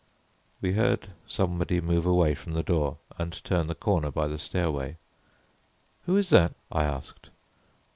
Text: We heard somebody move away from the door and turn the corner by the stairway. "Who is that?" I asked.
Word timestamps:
We 0.61 0.71
heard 0.73 1.09
somebody 1.27 1.79
move 1.79 2.07
away 2.07 2.33
from 2.33 2.53
the 2.53 2.63
door 2.63 2.97
and 3.19 3.33
turn 3.43 3.67
the 3.67 3.75
corner 3.75 4.09
by 4.09 4.27
the 4.29 4.39
stairway. 4.39 4.97
"Who 6.07 6.17
is 6.17 6.31
that?" 6.31 6.55
I 6.71 6.85
asked. 6.85 7.29